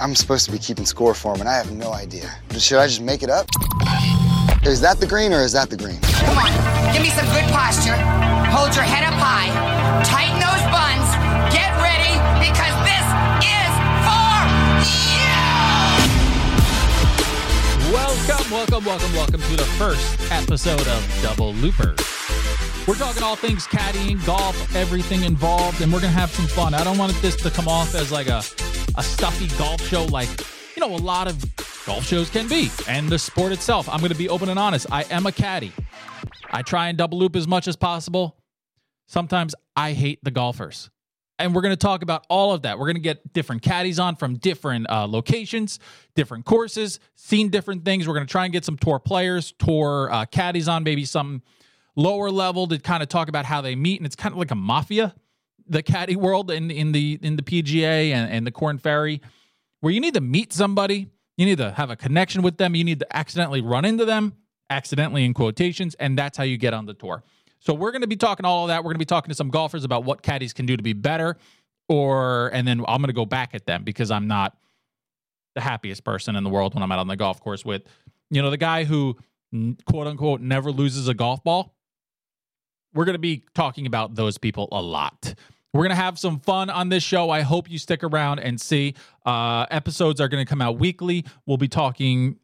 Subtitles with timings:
[0.00, 2.34] I'm supposed to be keeping score for him, and I have no idea.
[2.56, 3.46] Should I just make it up?
[4.64, 6.00] Is that the green or is that the green?
[6.00, 6.48] Come on,
[6.94, 8.00] give me some good posture.
[8.48, 9.52] Hold your head up high.
[10.08, 11.04] Tighten those buns.
[11.52, 13.04] Get ready because this
[13.44, 13.72] is
[14.08, 14.40] for
[14.88, 15.36] you!
[17.92, 21.94] Welcome, welcome, welcome, welcome to the first episode of Double Looper.
[22.88, 26.72] We're talking all things caddying, golf, everything involved, and we're gonna have some fun.
[26.72, 28.42] I don't want this to come off as like a,
[28.96, 30.28] a stuffy golf show like
[30.76, 31.44] you know a lot of
[31.86, 33.88] golf shows can be, and the sport itself.
[33.88, 34.86] I'm gonna be open and honest.
[34.90, 35.72] I am a caddy.
[36.50, 38.36] I try and double loop as much as possible.
[39.06, 40.90] Sometimes I hate the golfers.
[41.38, 42.78] And we're going to talk about all of that.
[42.78, 45.78] We're going to get different caddies on from different uh, locations,
[46.14, 48.06] different courses, seen different things.
[48.06, 51.42] We're going to try and get some tour players, tour uh, caddies on, maybe some
[51.96, 53.98] lower level to kind of talk about how they meet.
[53.98, 55.14] And it's kind of like a mafia,
[55.70, 59.22] the caddy world in, in the in the PGA and, and the Korn Ferry,
[59.80, 62.84] where you need to meet somebody, you need to have a connection with them, you
[62.84, 64.34] need to accidentally run into them,
[64.68, 67.22] accidentally in quotations, and that's how you get on the tour.
[67.60, 68.78] So we're going to be talking all of that.
[68.78, 70.92] We're going to be talking to some golfers about what caddies can do to be
[70.92, 71.36] better,
[71.88, 74.56] or and then I'm going to go back at them because I'm not
[75.54, 77.82] the happiest person in the world when I'm out on the golf course with,
[78.30, 79.16] you know, the guy who
[79.84, 81.74] quote unquote never loses a golf ball.
[82.92, 85.34] We're going to be talking about those people a lot.
[85.72, 87.30] We're going to have some fun on this show.
[87.30, 88.94] I hope you stick around and see.
[89.24, 91.24] Uh, episodes are going to come out weekly.
[91.46, 92.38] We'll be talking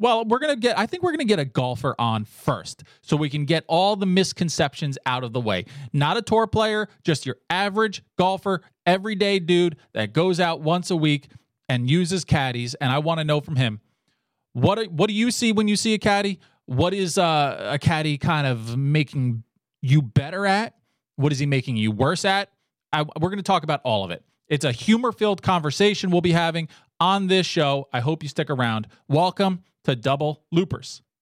[0.00, 2.84] well, we're going to get, I think we're going to get a golfer on first
[3.02, 5.64] so we can get all the misconceptions out of the way.
[5.92, 10.96] Not a tour player, just your average golfer, everyday dude that goes out once a
[10.96, 11.28] week
[11.68, 12.74] and uses caddies.
[12.74, 13.80] And I want to know from him
[14.52, 16.38] what, what do you see when you see a caddy?
[16.66, 19.42] What is uh, a caddy kind of making
[19.82, 20.74] you better at?
[21.16, 22.50] What is he making you worse at?
[22.92, 24.24] I, we're going to talk about all of it.
[24.48, 26.68] It's a humor filled conversation we'll be having
[27.00, 27.88] on this show.
[27.92, 28.88] I hope you stick around.
[29.08, 31.02] Welcome to Double Loopers.